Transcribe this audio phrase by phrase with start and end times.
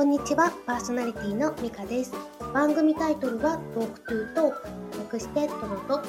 [0.00, 2.14] こんにちは、パーソナリティのミカです。
[2.54, 4.54] 番組タイトルはトークトゥート
[4.98, 6.02] 略してトロト。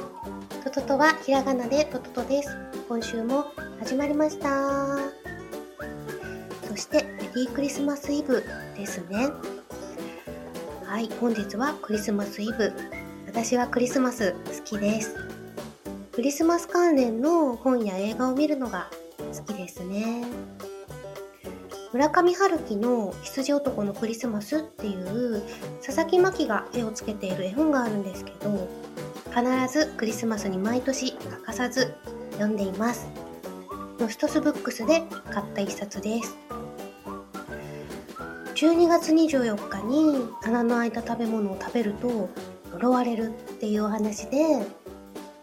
[0.63, 2.55] トトトはひらがなでトトトです。
[2.88, 3.48] 今週も
[3.81, 4.98] 始まりました。
[6.70, 8.45] そして、メリークリスマスイブ
[8.77, 9.27] ですね。
[10.85, 12.71] はい、本日はクリスマスイブ。
[13.27, 15.17] 私はクリスマス好きです。
[16.13, 18.89] クリスマス関連の本や映画を見るのが
[19.35, 20.23] 好きですね。
[21.94, 25.44] 村上春樹の羊男のクリスマスっていう
[25.86, 28.70] 佐々木真希が絵をつけている絵本があるんですけど
[29.36, 31.94] 必ずクリスマスに毎年欠かさず
[32.34, 33.08] 読んでいます。
[33.99, 36.35] ノストスブックスで買った一冊です。
[38.55, 42.30] 12月24日に穴の開いた食べ物を食べると
[42.73, 44.66] 呪われるっていうお話で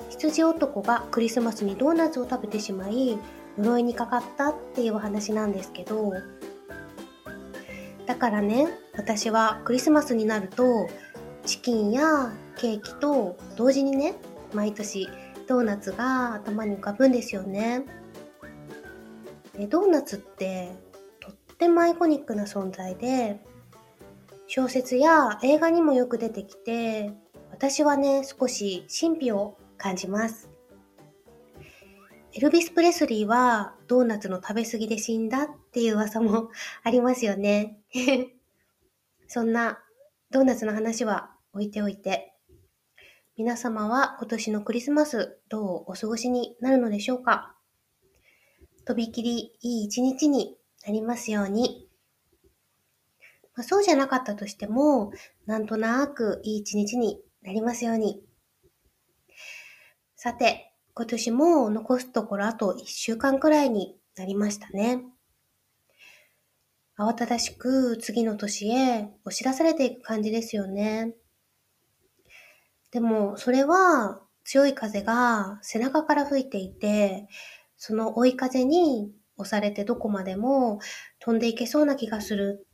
[0.08, 3.18] 羊男がクリスマスにドーナツを食べてしまい
[3.58, 6.12] 呪いにかかったっていうお話なんですけど
[8.08, 10.88] だからね私はクリスマスになると
[11.44, 14.14] チキンやケーキと同時にね
[14.54, 15.06] 毎年
[15.46, 17.84] ドーナツが頭に浮かぶんですよね。
[19.58, 20.72] でドーナツって
[21.20, 23.40] とってもアイコニックな存在で
[24.46, 27.12] 小説や映画にもよく出てきて
[27.50, 30.47] 私はね少し神秘を感じます。
[32.38, 36.52] エルビス・プレスリーはドーナツの食べ過ぎで死んだっていう噂も
[36.84, 37.80] ありますよね。
[39.26, 39.82] そんな
[40.30, 42.32] ドーナツの話は置いておいて、
[43.36, 47.56] 皆様は今年のクリスマスどうお過ごしになるのでしょうか？
[48.84, 51.90] とびきりいい一日になりますように。
[53.56, 55.10] まあ、そうじゃなかったとしても、
[55.44, 58.24] なんとなくいい一日になりますように。
[60.14, 60.67] さて、
[60.98, 65.04] 今年も残すところあと1週間くらいになりましたね。
[66.98, 71.14] 慌ただしく次の年へ押し出されていく感じですよね。
[72.90, 77.28] でもそれは強い風が背中から吹いていて、
[77.76, 80.80] その追い風に押されてどこまでも
[81.20, 82.66] 飛んでいけそうな気がする。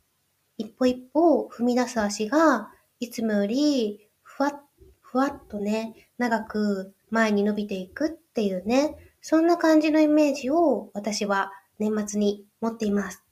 [0.57, 4.65] 一歩一歩踏み出す足がいつもよりふわっ
[5.03, 13.23] ふわっとね、長く前に伸びていくっていうね、そんな感じのイメージを私は年末に持っています。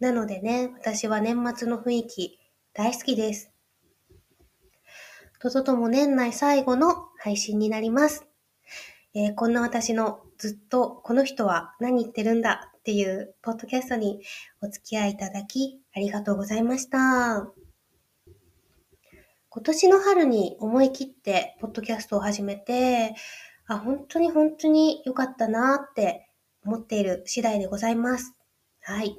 [0.00, 2.38] なのでね、私は年末の雰囲気
[2.74, 3.52] 大好きです。
[5.40, 8.26] とととも年内最後の配信になります。
[9.14, 14.20] えー、こんな私のずっとこの人は何言ってるんだっていうポッドキャストに
[14.60, 17.61] お付き合いいただきありがとうございました。
[19.54, 23.14] 今年の春に思い切ってポッドキャストを始めて、
[23.66, 26.30] あ、本当に本当に良かったなって
[26.64, 28.34] 思っている次第でございます。
[28.80, 29.14] はい。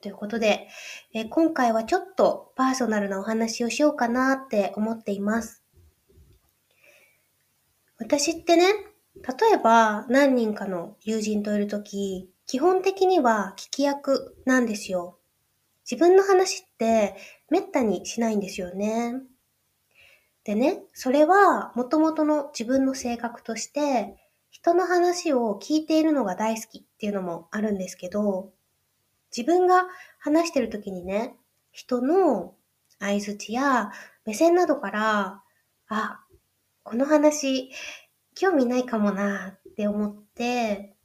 [0.00, 0.68] ということで、
[1.12, 5.62] え今回はちょっとパーソナルなお話をしようかなって思っています。
[7.98, 8.64] 私ってね、
[9.14, 15.17] 例えば何人かの友人といるとき、基本的には聞き役なんですよ。
[15.90, 17.16] 自分の話って
[17.48, 19.14] めったにしないんですよね。
[20.44, 24.16] でね、それは元々の自分の性格として、
[24.50, 28.52] 人の話を聞いているのが大好きっていうのもあるんですけど、
[29.34, 29.86] 自分が
[30.18, 31.34] 話してる時にね、
[31.72, 32.54] 人の
[32.98, 33.90] 相槌や
[34.26, 35.42] 目線などから、
[35.88, 36.20] あ、
[36.82, 37.70] この話
[38.34, 40.96] 興味ないかもなって思って、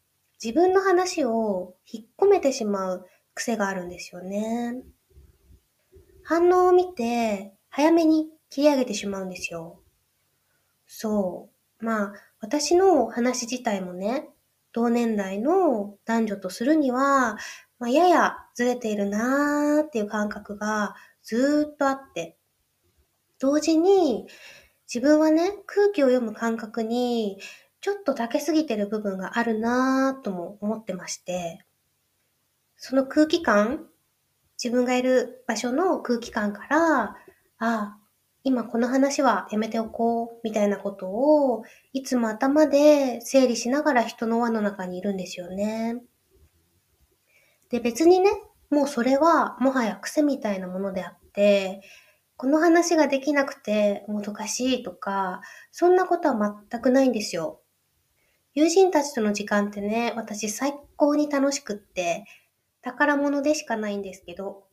[0.43, 4.81] 自分の話を引っ込めてしまう癖があるんですよね。
[6.23, 9.81] 反応を見て、早めに切り上げてしまうんですよ。
[10.87, 11.49] そ
[11.81, 11.85] う。
[11.85, 14.29] まあ、私の話自体もね、
[14.71, 17.37] 同年代の男女とするには、
[17.79, 22.37] まあ、ややずれているなーっていう感覚がずーっとあって、
[23.39, 24.27] 同時に
[24.93, 27.39] 自分はね、空気を読む感覚に
[27.81, 31.65] ちょっと長けすぎてる部分があるなーとも思ってまして、
[32.85, 33.85] その空気感
[34.61, 37.15] 自分がいる場所の空気感から、あ
[37.57, 37.97] あ、
[38.43, 41.63] 今この話はやめておこう、みたいなことを、
[41.93, 46.01] いつも頭で整理しながら人の輪の中にいるんですよね。
[47.69, 48.31] で、別にね、
[48.69, 51.83] もうそれはもはや癖みたいなものであって、
[52.35, 55.39] この話ができなくてもどかしいとか、
[55.71, 57.61] そんなことは全くないんですよ。
[58.55, 62.25] 友人たちとの時間ってね、私最高に楽しくって、
[62.83, 64.67] 宝物でしかないんですけど。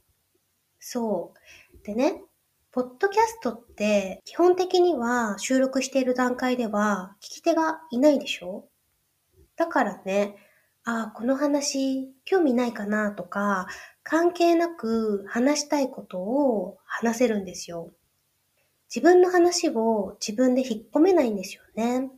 [0.78, 1.32] そ
[1.72, 1.86] う。
[1.86, 2.22] でね、
[2.72, 8.68] ポッドキャストって基本的には収録している段階では聞き手がいないでしょ？
[9.56, 10.36] だからね、
[10.84, 13.66] ああ、この話興味ないかなとか
[14.02, 17.92] 関係なく話したいことを話せるんですよ。
[18.94, 22.10] 自分の話を自分で引っ込めないんですよね。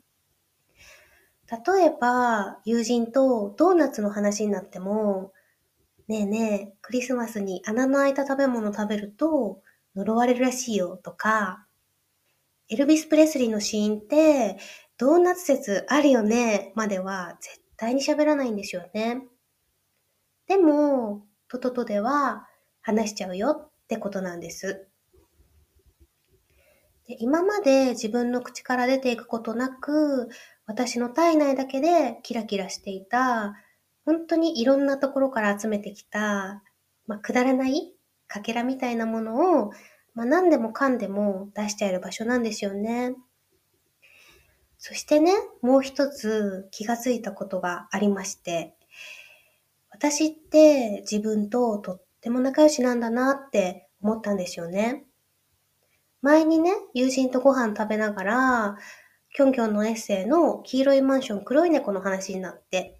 [1.50, 5.32] 例えば、友人とドーナツの話になっても、
[6.08, 9.62] ねえねえ、クリスマスに穴の開いた食べ物食べると
[9.94, 11.66] 呪われるらしいよとか、
[12.68, 14.58] エルビス・プレスリーのシーンって
[14.98, 19.22] ドーナツ説あるよねまでは絶対に喋らないんですよね。
[20.46, 22.46] でも、トトトでは
[22.80, 24.88] 話しちゃうよってことなんです。
[27.06, 30.28] で今まで自分の口から出ていくことなく、
[30.66, 33.54] 私の体内だけでキラキラしていた、
[34.04, 36.62] 本当にいろんなところから集めてきた、
[37.06, 37.94] まあ、くだらない
[38.26, 39.72] かけらみたいなものを、
[40.14, 43.14] まあ、何でもかんでも出しちゃえる場所なんですよね。
[44.78, 48.74] そしてね、もう一つ気がついたことがありまして、
[49.90, 55.04] 私って自分ととっても仲良しなんだなって思ったんですよね。
[56.20, 58.76] 前にね、友人とご飯食べながら、
[59.34, 62.98] キョンキョンのエッセイの黄色いマンション黒い猫の話になって、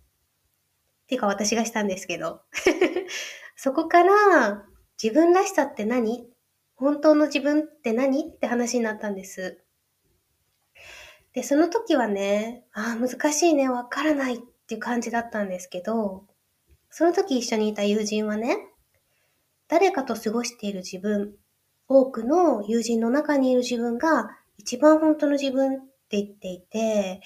[1.12, 2.41] ていうか私がしたんですけど。
[3.55, 4.64] そこから、
[5.00, 6.26] 自分らしさって何？
[6.75, 8.31] 本当の自分って何？
[8.31, 9.62] って話になったんです。
[11.35, 16.25] で、その時はね、ああ、難しいね、わからないっていう感じだったんですけど、
[16.88, 18.56] その時一緒にいた友人はね、
[19.69, 21.35] 誰かと過ごしている自分、
[21.88, 25.79] 多くの友人の中にいる自分が一番本当の自分っ
[26.09, 27.20] て言っていて、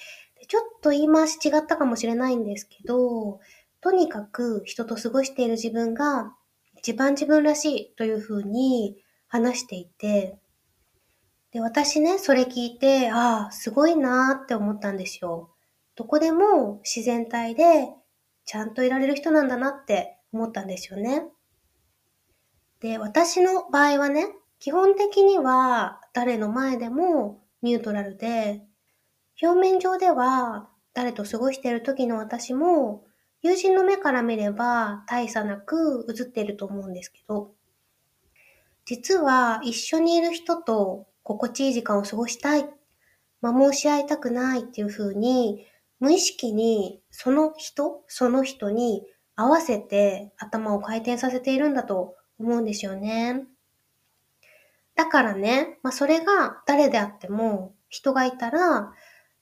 [0.49, 3.39] ちょっと言い回し違ったかもしれないんですけど、
[3.81, 6.33] とにかく人と過ごしている自分が
[6.75, 8.97] 一番自分らしいというふうに
[9.27, 10.37] 話していて、
[11.51, 15.49] で、私ね、それ聞いて、ああ、すごいなーって思ったんですよ。
[15.95, 17.89] どこでも自然体で
[18.45, 21.23] ちゃんといられる人なんだなって思ったんですよね。
[22.79, 24.27] で、私の場合はね、
[24.59, 28.61] 基本的には誰の前でもニュートラルで、
[29.41, 33.03] 表面上では誰と過ごしている時の私も
[33.41, 37.51] 友人の目から見れば大差なく映っていると思うんですけど、
[38.85, 42.65] 実は一緒にいる人と心地いい時間を過ごしたい、
[43.41, 45.65] 摩耗し合いたくないっていう風に
[45.99, 49.03] 無意識にその人、その人に
[49.35, 53.45] 合わせて頭を回転させているんだと思うんですよね。
[54.95, 58.91] だからね、まあそれが誰であっても人がいたら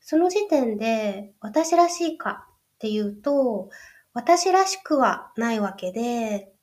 [0.02, 3.70] その時点で私らしいかっていうと、
[4.14, 6.54] 私らしくはないわけで、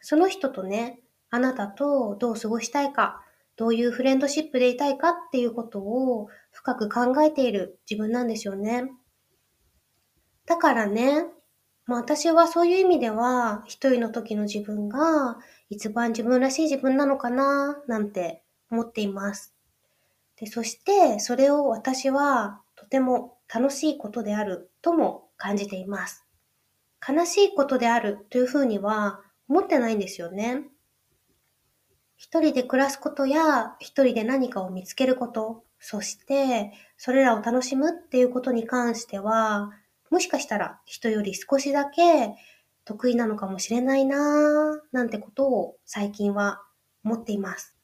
[0.00, 1.00] その人とね、
[1.30, 3.22] あなたとどう過ごしたいか、
[3.56, 8.90] どういうフレンドシップでいたいかっていうことを深く考えている自分なんですよね。
[10.46, 11.26] だからね、
[11.86, 15.38] まあ私はそういう意味では、一人の時の自分が
[15.68, 19.54] 一番自分らしい自分なのかな、なんて思っています。
[20.36, 26.24] で、そして、それを私はとても楽しいことであるとも感じています。
[27.06, 30.64] 悲しいことであるというふうには思ってないんですよね。
[32.16, 39.72] 一人で暮らすことや一人で何かを見つけること、そしてそれらを楽しむっていうことに関しては、
[40.10, 42.34] もしかしたら人より少しだけ
[42.84, 46.62] 得意なのかもしれないなぁ、なんてことを最近は
[47.02, 47.74] 思っています。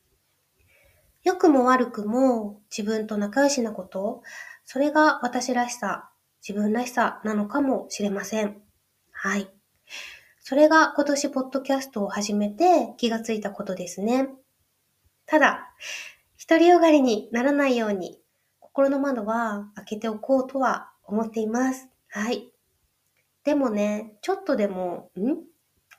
[1.25, 4.23] 良くも悪くも自分と仲良しなこと、
[4.67, 6.11] それが私らしさ、
[6.47, 8.63] 自分らしさなのかもしれません。
[9.11, 9.51] はい。
[10.39, 14.29] それが今年ポッドキャストを始めて気がついたことですね。
[15.27, 15.75] ただ、
[16.49, 18.21] 独りよがりにならないように
[18.61, 21.89] 心の窓は開けておこうとは思っています。
[22.11, 22.53] はい。
[23.43, 25.39] でもね、ちょっとでも、ん？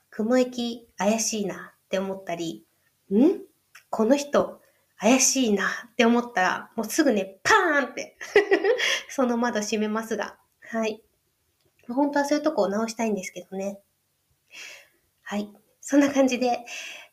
[0.08, 2.64] 雲行き怪しいなって思ったり、
[3.12, 3.42] ん？
[3.90, 4.57] この人
[5.00, 8.16] 怪しいなって思ったら、もうすぐね、パーンって
[9.08, 11.02] その窓閉めますが、はい。
[11.88, 13.80] 本当はそういうとこを直したいんですけどね。
[15.22, 15.52] はい。
[15.80, 16.64] そんな感じで、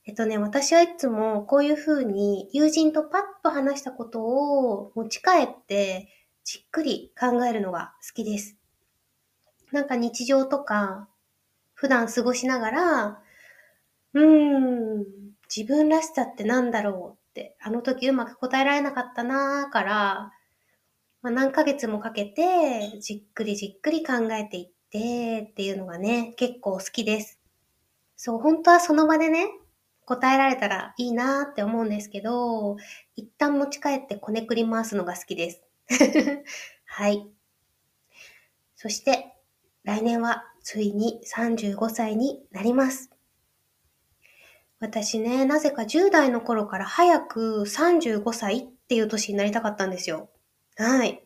[0.06, 6.10] えっとね、私はいつもこういう風に友人とパッと話したことを持ち帰って
[6.44, 8.56] じっくり考えるのが好きです。
[9.72, 11.08] なんか日常とか
[11.74, 13.22] 普段過ごしながら、
[14.14, 15.06] うーん、
[15.54, 17.15] 自分らしさってなんだろう、
[17.62, 20.32] あの時うまく答えられなかったなーから、
[21.22, 27.40] まあ、何ヶ月もかけて、じっくりじっくり考えていってっていうのがね、結構好きです。
[28.16, 29.48] そう、本当はその場でね、
[30.06, 32.78] 答えられたらいいなーって思うんですけど、
[33.16, 35.64] 一旦持ち帰ってこねくり回すのが好きです。
[36.86, 37.28] はい。
[38.76, 39.34] そして、
[39.84, 43.15] 来年はついに35歳になります。
[44.80, 50.30] 私ね、なぜか10代の頃から早く35歳っていう年になりたかったんですよ。
[50.78, 51.26] はい。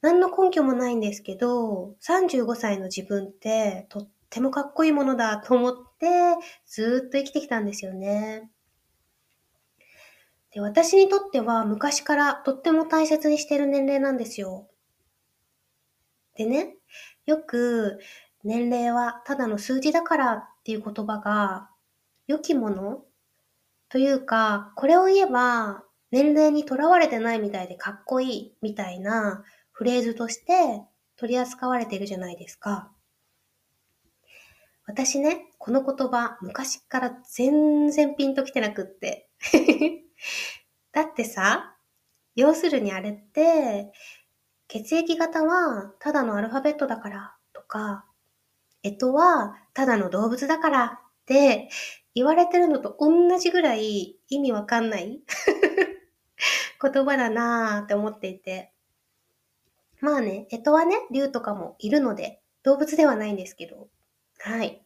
[0.00, 6.06] 何の根拠もないんですけど、35歳の自分ってとってもかっこいいものだと思って、
[6.66, 8.50] ずーっと生きてきたんですよね。
[10.50, 14.68] で私にとっては昔からとっても大切にしてる年齢なんですよ。
[16.36, 16.76] でね、
[17.26, 17.98] よく
[18.44, 21.70] 年齢はただの数字だからっていう言葉が
[22.26, 23.04] 良きもの
[23.88, 30.82] というか、これを言えば年齢にとらわれてないみたいでかっこいいみたいなフレーズとして
[31.16, 32.90] 取り扱われているじゃないですか。
[34.86, 39.28] 私ね、この言葉昔から全然ピンときてなくって。
[40.92, 41.76] だってさ、
[42.36, 43.92] 要するにあれって、
[44.68, 48.04] 血液型はただのアルファベットだからとか、
[48.82, 51.70] 干支はただの動物だからって
[52.14, 55.20] 言われてるのと同じぐらい意味わかんない
[56.80, 58.72] 言葉だなーって思っていて。
[60.00, 63.88] まあね、干支はね、竜とかもいるので、動物ではないんですけど。
[64.38, 64.84] はい。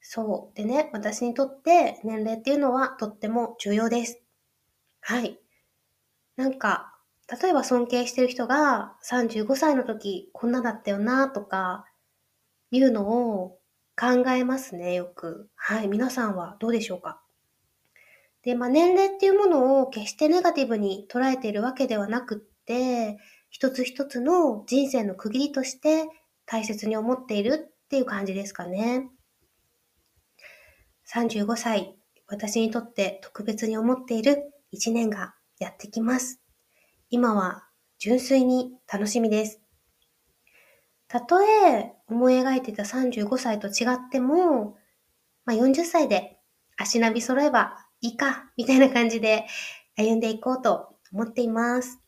[0.00, 0.56] そう。
[0.56, 4.20] でね、私にとって年齢っていうのはとっても重要です。
[5.00, 5.38] はい。
[6.36, 6.98] なんか、
[7.40, 11.84] 例えば尊敬してる人が35歳の時こんなだったよなとか
[12.72, 13.59] いうのを
[14.00, 15.50] 考えますね、よく。
[15.56, 15.88] はい。
[15.88, 17.20] 皆さんはどうでしょうか？
[18.42, 23.18] で、まあ、年齢っていうものを決してネガティブに捉えているわけではなくって、
[23.50, 26.08] 一つ一つの人生の区切りとして
[26.46, 29.10] 大切に思っているっていう感じですかね。
[31.12, 31.94] 35歳、
[32.26, 36.40] 私にとって特別に思っている一年がやってきます。
[37.10, 39.60] 今は純粋に楽しみです。
[41.06, 44.76] たとえ思い描いてた35歳と違っても、
[45.44, 46.38] まあ、40歳で
[46.76, 49.46] 足並み揃えばいいか、みたいな感じで
[49.96, 52.00] 歩んでいこうと思っています。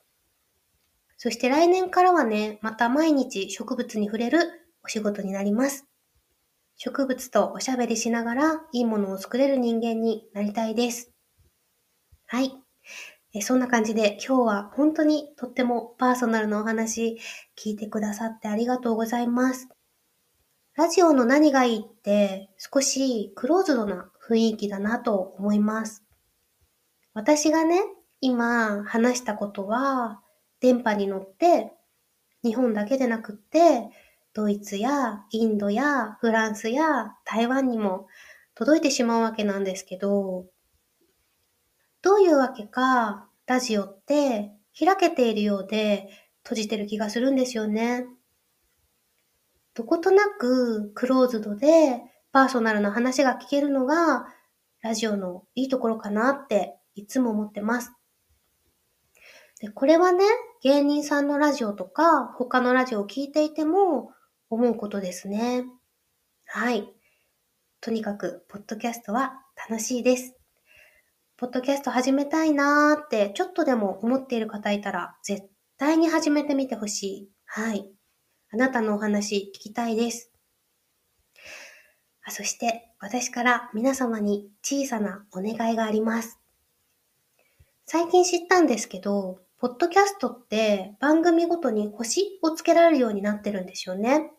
[1.16, 4.40] そして来年からはね、また毎日植物に触れる
[4.82, 5.86] お仕事になります。
[6.76, 11.12] 植物とおしゃべりしながらいいものを作れる人間になりたいです。
[12.26, 12.52] はい。
[13.34, 17.18] えそんな感じで今日は本当にとってもパーソナルなお話
[17.56, 19.68] 聞いてくださってありがとうございます。
[20.74, 26.02] ラジオの何がいいって少しクローズドな雰囲気だなと思います。
[27.12, 27.78] 私がね、
[28.22, 30.22] 今話したことは
[30.60, 31.72] 電波に乗って
[32.42, 33.90] 日本だけでなくって
[34.32, 38.06] ドイツやインドやフランスや台湾にも
[38.54, 40.46] 届いてしまうわけなんですけど、
[42.00, 46.08] どういうわけか、ラジオって開けているようで
[46.44, 48.06] 閉じてる気がするんですよね。
[49.74, 52.02] どことなくクローズドで
[52.32, 54.26] パーソナルな話が聞けるのが
[54.82, 57.92] ラジオのいいところかなっていつも思ってます。
[59.60, 60.24] でこれはね、
[60.62, 64.10] 芸人さんのラジオとか他のラジオを聞いていても
[64.50, 65.64] 思うことですね。
[66.46, 66.92] はい。
[67.80, 69.34] とにかく、ポッドキャストは
[69.68, 70.36] 楽しいです。
[71.36, 75.48] ポッドキャスト始めたいなーってちょっとでも思っている方いたら、絶
[75.78, 77.30] 対に始めてみてほしい。
[77.46, 77.88] はい。
[78.54, 80.30] あなたのお話聞きたいです。
[82.22, 86.38] あそして、私から皆様に小さなお願いがあります。
[87.86, 94.30] 最近知ったんですけど、ポッドキャストって番組ごとに星をつけられるようになってるんですよね。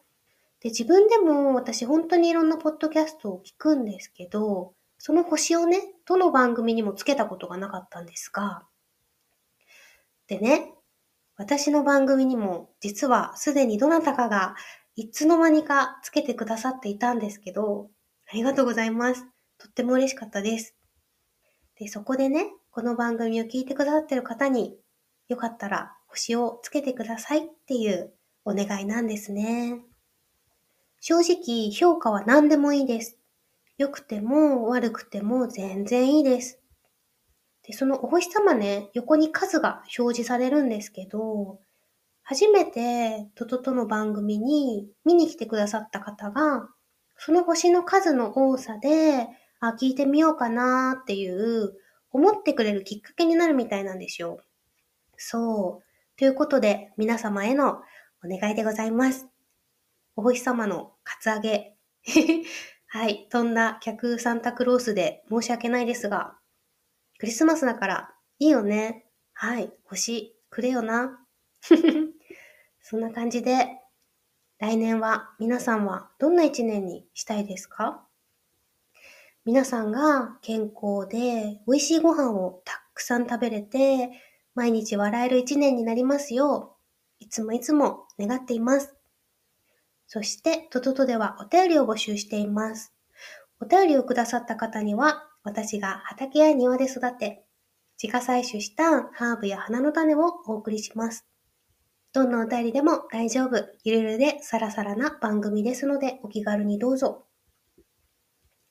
[0.60, 8.64] で、自分でも私本当にいろんなポッドキャストを聞くんですけど、その星をね、どの番組にもつけたことがなかったんですが、
[10.28, 10.73] でね、
[11.36, 14.56] 私の番組にも実はすでにどなたかが
[14.96, 17.90] いつの間にかつけてくださっていたんですけど、
[18.32, 19.26] ありがとうございます。
[19.58, 20.76] とっても嬉しかったです。
[21.80, 24.78] で、そこでね、この番組を聞いてくださってる方に、
[25.28, 28.14] よかったら星をつけてくださいっていう
[28.46, 29.82] お願いなんですね。
[31.00, 33.18] 正直、評価は何でもいいです。
[33.78, 36.63] 良くても悪くても全然いいです。
[37.64, 41.60] で、そのお星様ね、横に数が表示されるんですけど、
[42.24, 46.70] 初めてトトトの番組に見に来てくださった方が、
[47.18, 49.28] その星の数の多さで、
[49.60, 51.74] あ、聞いてみようかなっていう
[52.12, 54.40] 思ってくれるきっかけになるみたいなんですよ。
[55.18, 56.18] そう。
[56.18, 57.82] ということで、皆様への
[58.24, 59.28] お願いでございます。
[60.16, 61.76] お星様のカツアゲ。
[62.88, 63.28] はい。
[63.32, 66.38] そんな客サンタクロースで申し訳ないですが、
[67.24, 69.06] クリスマスだからいいよね。
[69.32, 69.72] はい。
[69.86, 71.26] 星くれよな。
[72.84, 73.80] そんな感じで、
[74.60, 78.06] 来年は皆さんはどんな一年にしたいですか？
[79.46, 84.10] 皆さんが健康で美味しいご飯をたくさん食べれて、
[84.54, 86.76] 毎日笑える一年になりますよ
[87.22, 88.94] う、いつもいつも願っています。
[90.08, 92.94] そして、トトトではお便りを募集しています。
[93.62, 97.46] お便りをくださった方には、私が畑や庭で育て、
[98.02, 101.28] 自家採取したハーブや花の種をお送りします。
[102.14, 103.58] どんなお便りでも大丈夫。
[103.84, 107.26] ゆるゆるでサラサラな番組ですので、お気軽にどうぞ。
[107.80, 107.84] っ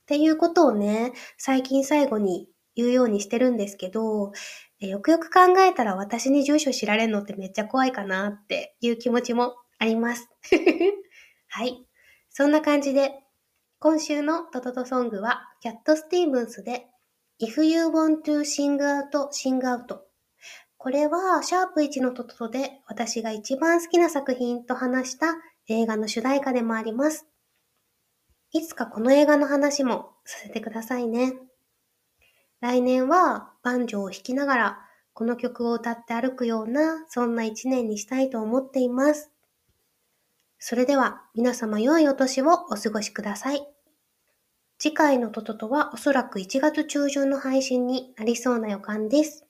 [0.06, 4.32] ていうことをね、最近最後に言うようにしてるんですけど、
[4.80, 10.28] よくよく考えたら私に住所知られるのってめっちゃ怖いかなっていう気持ちもあります。
[11.48, 11.86] はい。
[12.30, 13.21] そんな感じで、
[13.82, 16.86] 今週のトトトソングは、キャット・スティーブンスで
[17.42, 19.98] If You Want to Sing Out, Sing Out
[20.78, 25.34] これは、シャープ1のトトトで私が一番好きな作品と話した
[25.66, 27.26] 映画の主題歌でもあります。
[28.52, 31.32] いつかこの映画の話もさせてくださいね。
[32.60, 34.78] 来年はバンジョーを弾きながら
[35.12, 39.32] この曲を歌って歩くようなそんな一年にしたいと思っています。
[40.60, 43.71] それでは皆様良いお年をお過ごしください。
[44.82, 49.46] 次回のトトトはおそらく1月中旬の配信になりそうな予感です。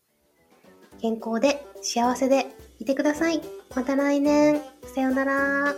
[1.01, 3.41] 健康で幸せでいてください。
[3.75, 4.61] また来年。
[4.95, 5.75] さようなら。